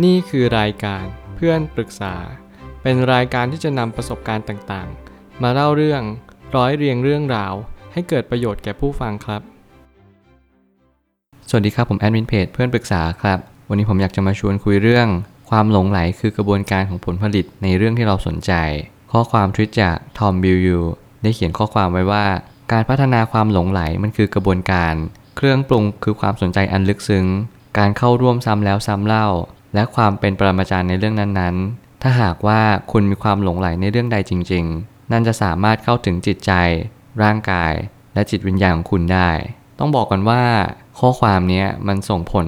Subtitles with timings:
[0.00, 1.04] นี่คือรายการ
[1.36, 2.14] เพื่อนปรึกษา
[2.82, 6.02] เป็นรายการที่จะนำประสบการณ์ต่างๆ มาเล่าเรื่อง
[6.56, 7.54] ร้อยเรียงเรื่องราว
[7.92, 9.42] ให้เกิดประโยชน์แก่ผู้ฟังครับ
[11.48, 15.08] สวัสดีครับผมแอดมินเพจเพื่อนปรึกษาครับ วันนี้ผมอยากจะมาชวนคุยเรื่อง
[15.50, 18.52] ความหลงไหลคือกระบวนการของผลผลิตในเรื่องที่เราสนใจ
[19.12, 20.80] ข้อความทวิตจากทอมบิลยู
[21.22, 22.26] ได้เขียนข้อความไว้ว่า
[22.72, 24.94] การพัฒนาความหลงไหลมันคือกระบวนการ
[25.36, 27.26] เครื่องปรุงคือความสนใจอันลึกซึ้ง
[27.78, 29.26] การเข้าร่วมซ้ำแล้วซ้ำเล่า
[29.74, 32.60] และความเป็นปรมาจารย์ในเรื่องนั้นๆ ถ้าหากว่า
[32.92, 36.52] คุณมีความหลงไหลในเรื่องใดจริง ๆ นั่นจะสามารถเข้าถึงจิตใจ
[37.22, 37.72] ร่างกาย
[38.14, 39.30] และจิตวิญญาณของคุณได้
[39.78, 40.42] ต้องบอกกันว่า
[40.98, 42.46] ข้อความนี้มันส่งผล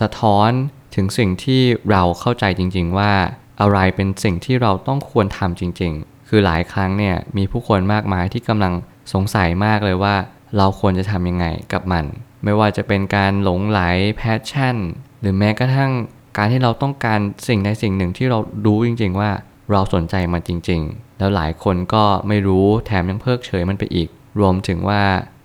[0.00, 0.50] สะท้อน
[0.94, 3.12] ถึงสิ่งที่เราเข้าใจจริง ๆ ว่า
[3.60, 8.72] อะไรเป็นสิ่งที่เราต้องควรทำจริง ๆ คือหลายครั้งเนี่ยมีผู้คนมากมายที่กำลัง
[9.12, 10.14] สงสัยมากเลยว่า
[10.56, 12.04] เราควรจะทำยังไงกับมัน
[12.44, 13.80] ไม่ว่าจะเป็นการหลงไหล
[14.16, 14.76] passion
[15.20, 15.92] หรือแม้กระทั่ง
[16.36, 19.30] การที่เราต้องการสิ่งใดสิ่งหนึ่งที่เรารู้จริง ๆ ว่า
[19.72, 24.08] เราสนใจมันจริง ๆ แล้วหลายคนก็ไม่รู้แถมยังเพิกเฉยมันไปอีก
[24.40, 25.02] รวมถึงว่า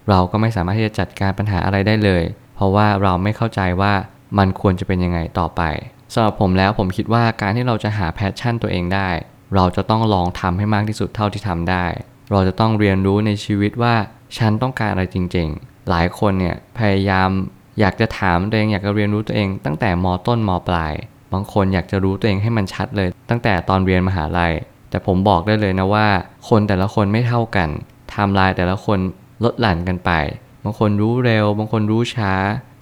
[0.10, 2.24] เราก็ไม่สามารถที่จะจัดการปัญหาอะไรได้เลย
[2.56, 3.94] เพราะว่าเราไม่เข้าใจว่า
[4.38, 5.62] มันควรจะเป็นยังไงต่อไป
[6.14, 9.10] สำหรับผมแล้วผมคิดว่าการที่เราจะหา passion ตัวเองได้
[9.56, 11.86] เราจะต้องลองทำให้มากที่สุดเท่าที่ทำได้
[12.32, 13.96] เราจะต้องเรียนรู้ในชีวิตว่า
[14.38, 17.30] ฉันต้องการอะไรจริง ๆ หลายคนเนี่ยพยายาม
[17.80, 20.94] อยากจะถามตัวเองอยากจะเรียนรู้ตัวเอง ตั้งแต่ม.ต้น ม.ปลาย
[21.34, 24.54] บางคนอยากจะรู้ตัวเองให้มันชัดเลย ตั้งแต่ตอนเรียนมหาลัย
[24.90, 26.08] แต่ผมบอกได้เลยนะว่า
[26.50, 27.70] คนแต่ละคนไม่เท่ากัน
[28.10, 29.00] ไทม์ไลน์แต่ละคน
[29.44, 30.12] ลดหลั่นกันไป
[30.64, 32.34] บางคนรู้เร็ว บางคนรู้ช้า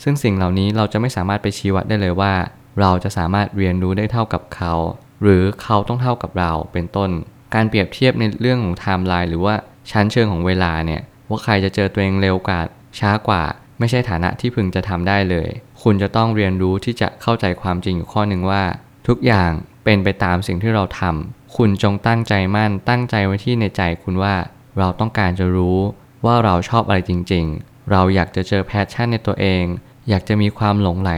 [0.03, 2.33] ซึ่งสิ่งเหล่านี้เราจะไม่สามารถไปชี้วัดได้เลยว่า
[2.81, 4.73] เราจะสามารถเรียนรู้ได้เท่ากับเขา
[5.21, 7.09] หรือเขาต้องเท่ากับเราเป็นต้น
[7.55, 9.55] การเปรียบเทียบในเรื่องของไทม์ไลน์หรือว่า
[9.91, 12.59] ชั้นเชิงของเวลาเนี่ยว่าใครจะเจอตัวเองเร็วกว่า
[12.99, 13.43] ช้ากว่า
[13.79, 15.49] ไม่ใช่ฐานะที่พึงจะทำได้เลย
[15.83, 18.63] คุณจะต้องเรียนรู้ที่จะเข้าใจความจริงอยู่ข้อหนึ่งว่า
[19.07, 19.51] ทุกอย่าง
[19.83, 24.35] เป็นไปตามสิ่งที่เราทำคุณจงตั้งใจมั่นตั้งใจไว้ที่ในใจคุณว่า
[24.79, 25.77] เราต้องการจะรู้
[26.25, 29.63] ว่าเราชอบอะไรจริง ๆ เราอยากจะเจอ passion ในตัวเอง
[30.09, 31.11] อยากจะมีความหลงไหล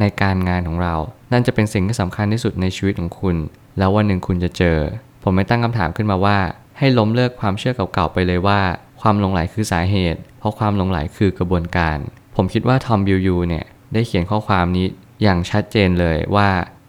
[0.00, 0.94] ในการงานของเรา
[1.32, 3.36] นั่นจะเป็นสิ่งที่สำคัญที่สุดในชีวิตของคุณ
[3.78, 4.78] แล้ววันหนึ่งคุณจะเจอ
[5.22, 6.38] ผมไม่ตั้งคำถามขึ้นมาว่า
[6.78, 8.60] ให้ล้มเลิกความเชื่อเก่าๆไปเลยว่า
[9.06, 11.98] ความหลงไหลคือสาเหตุ เพราะความหลงไหลคือกระบวนการ
[12.36, 14.86] ผมคิดว่าทอมบิลยูเนี่ยได้เขียนข้อความนี้
[15.22, 16.48] อย่างชัดเจนเลยว่า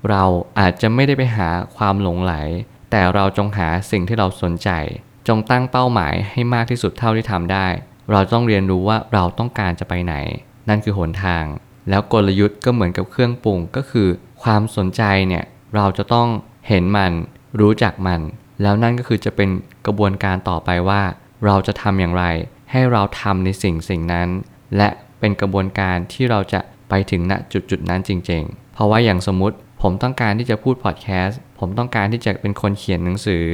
[0.10, 0.24] เรา
[0.60, 2.34] อาจจะไม่ได้ไปหาความหลงไหล
[2.92, 4.70] แต่เราจงหาสิ่งที่เราสนใจ
[5.28, 7.68] จงตั้งเป้าหมายให้มากที่สุดเท่าที่ทำได้
[8.12, 10.16] เราต้องเรียนรู้ว่าเราต้องการจะไปไหน
[10.70, 11.46] นั่นคือหนทาง
[11.90, 14.08] แล้วกลยุทธ์ก็เหมือนกับเครื่องปรุงก็คือ
[14.44, 15.44] ความสนใจเนี่ย
[15.76, 16.28] เราจะต้อง
[16.68, 17.14] เห็นมัน
[17.60, 18.22] รู้จักมัน
[18.62, 19.50] แล้วนั่นก็คือจะเป็น
[19.86, 21.02] กระบวนการต่อไปว่า
[21.46, 22.26] เราจะทำอย่างไร
[22.72, 24.30] ให้เราทำในสิ่งสิ่งนั้น
[24.78, 33.46] และเป็นกระบวนการที่เราจะไปถึงณจุดจุดนั้นจริง ๆ เพราะว่าอย่างสมมติผมต้องการที่จะพูดพอดแคสต์ผมต้องการที่จะเป็นคนเขียนหนังสือ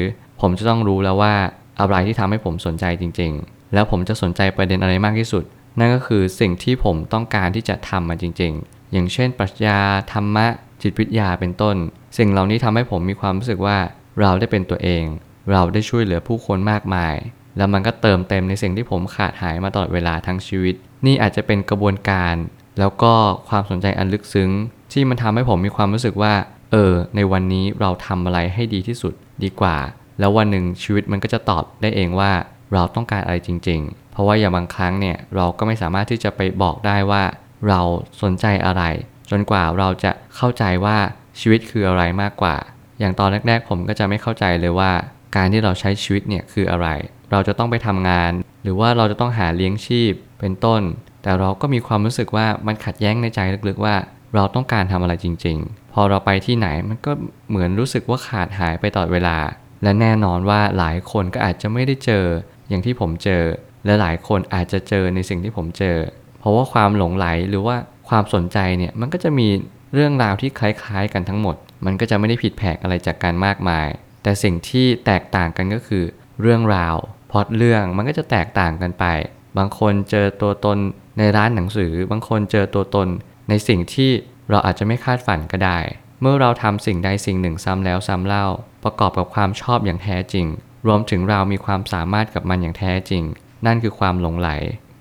[0.42, 1.34] ผมจะต้องรู้แล้วว่า
[1.80, 5.44] อะไรที่ทำให้ผมสนใจจริง ๆ แล้วผมจะสนใจประเด็นอะไรมากที่สุด
[5.80, 9.78] นั่นก็คือสิ่งที่ผมต้องการที่จะทำมันจริง ๆ อย่างเช่น ปรัชญา
[10.12, 10.48] ธรรมะ
[10.82, 11.76] จิตวิทยาเป็นต้น
[12.18, 13.78] สิ่งเหล่านี้ทำให้ผมมีความรู้สึกว่า
[14.22, 15.04] เราได้เป็นตัวเอง
[15.52, 17.16] เราได้ช่วยเหลือผู้คนมากมาย
[17.58, 20.76] แล้วมันก็เติมเต็มในสิ่งที่ผมขาดหายมาตลอดเวลาทั้งชีวิต
[21.06, 22.36] นี่อาจจะเป็นกระบวนการ
[22.80, 23.14] แล้วก็
[23.50, 24.52] ความสนใจอันลึกซึ้ง
[24.94, 26.34] ที่มันทำให้ผมมีความรู้สึกว่า
[26.72, 29.14] เออ ในวันนี้เราทำอะไรให้ดีที่สุด
[29.44, 29.78] ดีกว่า
[30.20, 32.32] แล้ววันหนึ่งชีวิตมันก็จะตอบได้เองว่า
[32.74, 37.24] เราต้องการอะไรจริง ๆ เพราะว่าอย่างบางครั้งเนี่ยเราก็ไม่สามารถที่จะไปบอกได้ว่า
[37.68, 37.82] เรา
[38.22, 38.84] สนใจอะไร
[39.32, 40.98] จนกว่าเราจะเข้าใจว่า
[41.40, 42.56] ชีวิตคืออะไรมากกว่า
[43.00, 44.92] อย่างตอนแรกๆ ผมก็จะไม่เข้าใจเลยว่า
[45.36, 46.88] การที่เราใช้ชีวิตเนี่ยคืออะไร
[47.32, 48.32] เราจะต้องไปทำงาน
[48.64, 50.82] หรือว่าเราจะต้องหาเลี้ยงชีพเป็นต้น
[51.24, 53.96] แต่เราก็มีความรู้สึกว่ามันขัดแย้งในใจลึกๆว่า
[54.36, 57.12] เราต้องการทำอะไรจริง ๆ พอเราไปที่ไหนมันก็
[57.50, 59.38] เหมือนรู้สึกว่าขาดหายไปตลอดเวลา
[59.84, 62.26] และแน่นอนว่าหลายคนก็อาจจะไม่ได้เจอ
[62.70, 63.44] อย่างที่ผมเจอ
[63.86, 65.98] และหลายคนอาจจะเจอในสิ่งที่ผมเจอ
[66.40, 67.76] เพราะว่าความหลงไหลหรือว่า
[68.10, 69.48] ความสนใจเนี่ยมันก็จะมี
[69.94, 71.56] เรื่องราวที่คล้ายๆ กันทั้งหมด
[71.86, 73.88] มันก็จะไม่ได้ผิดแผกอะไรจากการมากมาย
[74.24, 76.04] แต่สิ่งที่แตกต่างกันก็คือ
[76.42, 76.96] เรื่องราว
[77.32, 79.06] พอดเรื่องมันก็จะแตกต่างกันไป
[79.58, 80.78] บางคนเจอตัวตน
[81.18, 83.08] ในร้านหนังสือ บางคนเจอตัวตน
[83.50, 84.12] ในสิ่งที่
[84.50, 85.80] เราอาจจะไม่คาดฝันก็ได้
[86.22, 88.46] เมื่อเราทำสิ่งใดสิ่งหนึ่งซ้ำแล้วซ้ำเล่า
[88.84, 90.46] ประกอบกับความชอบอย่างแท้จริง
[90.88, 93.24] รวมถึงเรามีความสามารถกับมันอย่างแท้จริง
[93.66, 94.50] นั่นคือความหลงไหล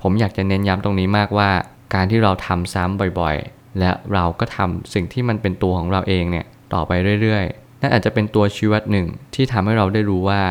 [0.02, 1.50] ผมอยากจะเน้นย้ำตรงนี้มากว่า
[1.94, 6.93] การที่เราทำซ้ำบ่อยๆ และเราก็ทำสิ่งที่มันเป็นตัวของเราเองเนี่ยต่อไป
[7.23, 10.43] เรื่อยๆ นั่นอาจจะเป็นตัวชี้วัดหนึ่งที่ทำให้เราได้รู้ว่า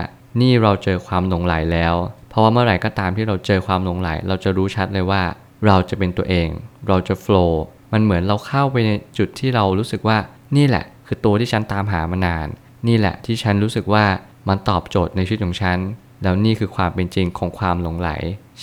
[0.41, 1.95] นี่เราเจอความหลงไหลแล้ว
[2.29, 5.23] เพราะว่าเมื่อไหร่ก็ตามที่เราเจอความหลงไหล เราจะรู้ชัดเลยว่า
[5.67, 6.49] เราจะเป็นตัวเอง
[6.87, 10.17] เราจะโฟล์มันเหมือนเราเข้าไปในจุดที่เรารู้สึกว่า
[10.57, 12.47] นี่แหละ คือตัวที่ฉันตามหามานาน
[12.87, 14.05] นี่แหละที่ฉันรู้สึกว่า
[14.49, 15.79] มันตอบโจทย์ในชีวิตของฉัน
[16.23, 18.09] แล้วนี่คือความเป็นจริงของความหลงไหล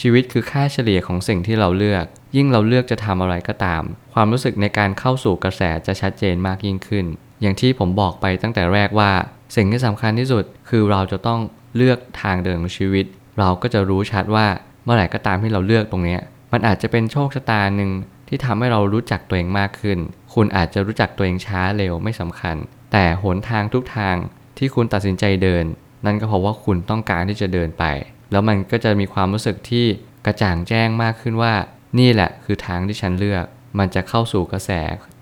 [0.00, 2.04] ชีวิตคือค่าเฉลี่ยของสิ่งที่เราเลือก
[2.36, 3.82] ยิ่งเราเลือกจะทำอะไรก็ตาม
[4.14, 7.06] ความรู้สึกในการเข้าสู่กระแสจะชัดเจนมากยิ่งขึ้น
[7.40, 9.10] อย่างที่ผมบอกไปตั้งแต่แรกว่า
[9.56, 11.40] สิ่งที่สำคัญที่สุด คือเราจะต้อง
[11.76, 13.06] เลือกทางเดินของชีวิต
[13.38, 14.46] เราก็จะรู้ชัดว่า
[14.84, 16.18] เมื่อไหร่ก็ตามที่เราเลือกตรงนี้
[16.52, 17.90] มันอาจจะเป็นโชคชะตาหนึ่ง
[18.28, 19.98] ที่ทำให้เรารู้จักตัวเองมากขึ้น
[20.34, 22.56] คุณอาจจะรู้จักตัวเองช้าเร็วไม่สำคัญ
[22.92, 24.16] แต่หนทางทุกทาง
[24.58, 25.64] ที่คุณตัดสินใจเดิน
[26.06, 27.84] นั่นก็เพราะว่าคุณต้องการที่จะเดินไป
[28.32, 29.86] แล้วมันก็จะมีความรู้สึกที่
[30.26, 31.54] กระจ่างแจ้งมากขึ้นว่า
[31.98, 33.44] นี่แหละคือทางที่ฉันเลือก
[33.78, 34.70] มันจะเข้าสู่กระแส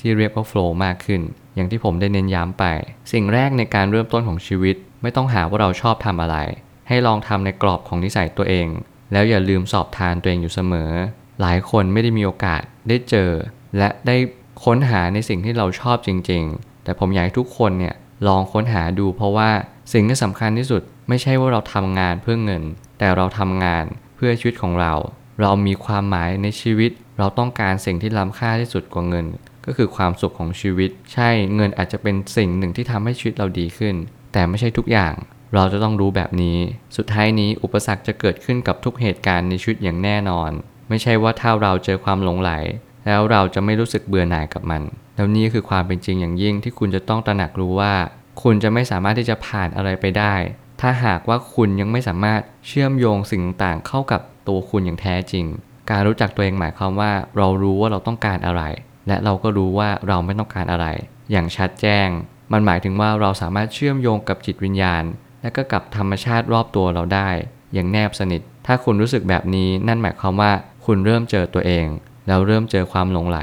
[0.01, 1.23] ที่เรียกว่าโฟล์มากขึ้น
[1.55, 2.65] อย่างที่ผมได้เน้นย้ำไป
[3.13, 6.37] สิ่งแรกในการเริ่มต้นของชีวิต ไม่ต้องหาว่าเราชอบทำอะไร
[6.89, 8.69] ให้ลองทำในกรอบของนิสัยตัวเอง
[9.13, 10.91] แล้วอย่าลืมสอบทานตัวเองอยู่เสมอ
[11.41, 13.31] หลายคนไม่ได้มีโอกาสได้เจอ
[13.79, 14.17] และได้
[14.65, 17.95] ค้นหาในสิ่งที่เราชอบจริง ๆ แต่ผมอยากให้ทุกคนเนี่ย
[18.27, 19.51] ลองค้นหาดู เพราะว่า
[19.93, 22.63] สิ่งที่สำคัญที่สุด ไม่ใช่ว่าเราทำงานเพื่อเงิน
[22.99, 23.85] แต่เราทำงาน
[24.17, 24.95] เพื่อชีวิตของเรา
[25.41, 29.27] เรามีความหมายในชีวิต เราต้องการสิ่งที่ล้ำค่าที่สุดกว่าเงิน
[29.67, 33.95] ก็คือความสุขของชีวิต ใช่เงินอาจจะเป็นสิ่งหนึ่งที่ทำให้ชีวิตเราดีขึ้น
[34.33, 35.15] แต่ไม่ใช่ทุกอย่าง
[35.55, 36.59] เราจะต้องรู้แบบนี้
[36.97, 40.51] สุดท้ายนี้อุปสรรคจะเกิดขึ้นกับทุกเหตุการณ์ในชีวิตอย่างแน่นอน
[40.89, 42.51] ไม่ใช่ว่าถ้าเราเจอความหลงไหล
[43.07, 44.83] แล้วเราจะไม่รู้สึกเบื่อหน่ายกับมัน
[45.17, 47.95] แล้วนี่คือความเป็นจริงอย่างยิ่งที่คุณจะต้องตระหนักรู้ว่า
[48.43, 50.35] คุณจะไม่สามารถที่จะผ่านอะไรไปได้
[50.81, 55.45] ถ้าหากว่าคุณยังไม่สามารถเชื่อมโยงสิ่งต่างเข้ากับตัวคุณอย่างแท้จริง
[55.91, 58.63] การรู้จักตัวเองหมายความว่า เรารู้ว่าเราต้องการอะไร
[59.09, 60.87] และเราก็รู้ว่าเราไม่ต้องการอะไร
[61.31, 62.09] อย่างชัดแจ้ง
[62.53, 65.05] มันหมายถึงว่าเราสามารถเชื่อมโยงกับจิตวิญญาณ
[65.43, 67.29] และก็กับธรรมชาติรอบตัวเราได้
[67.75, 70.53] อย่างแนบสนิท ถ้าคุณรู้สึกแบบนี้นั่นหมายความว่า
[70.87, 71.87] คุณเริ่มเจอตัวเอง
[72.27, 73.39] แล้วเริ่มเจอความหลงไหล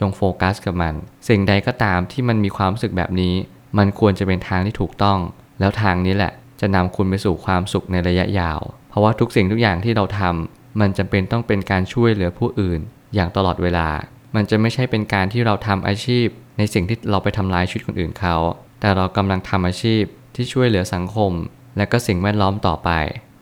[0.00, 0.94] จงโฟกัสกับมัน
[1.28, 3.34] สิ่งใดก็ตามที่มันมีความรู้สึกแบบนี้
[3.78, 5.18] มันควรจะเป็นทางที่ถูกต้อง
[5.60, 12.80] แล้วทางนี้แหละ จะนำคุณไปสู่ความสุขในระยะยาว เพราะว่าทุกสิ่งทุกอย่างที่เราทำมันจำเป็นต้องเป็นการช่วยเหลือผู้อื่น
[13.14, 13.88] อย่างตลอดเวลา
[14.36, 16.26] มันจะไม่ใช่เป็นการที่เราทำอาชีพ
[16.58, 18.36] ในสิ่งที่เราไปทำลายชีวิตคนอื่นเขา
[18.80, 20.02] แต่เรากำลังทำอาชีพ
[20.34, 21.32] ที่ช่วยเหลือสังคม
[21.76, 22.90] และก็สิ่งแวดล้อมต่อไป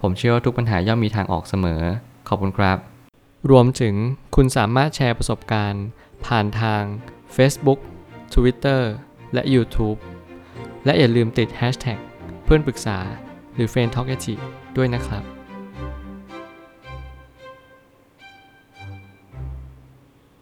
[0.01, 1.83] ผมเชื่อว่าทุกปัญหาย่อมมีทางออกเสมอ
[2.29, 2.79] ขอบคุณครับ
[3.51, 3.95] รวมถึง
[4.37, 5.85] คุณสามารถแชร์ประสบการณ์
[6.27, 6.83] ผ่านทาง
[7.37, 7.81] Facebook
[8.35, 8.83] Twitter
[9.35, 9.99] และ YouTube
[10.85, 11.99] และอย่าลืมติด Hashtag
[12.45, 12.99] เพื่อนปรึกษา
[13.55, 14.09] หรือ f r ร e n d t a l k
[14.77, 15.23] ด้วยนะครับ